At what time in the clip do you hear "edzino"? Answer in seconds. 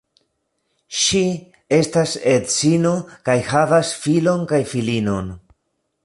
2.31-2.93